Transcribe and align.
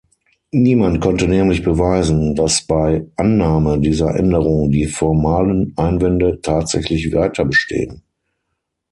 Niemand 0.51 0.99
konnte 0.99 1.27
nämlich 1.27 1.61
beweisen, 1.61 2.33
dass 2.33 2.65
bei 2.65 3.05
Annahme 3.17 3.79
dieser 3.79 4.15
Änderung 4.15 4.71
die 4.71 4.87
formalen 4.87 5.73
Einwände 5.77 6.41
tatsächlich 6.41 7.11
weiterbestehen. 7.13 8.01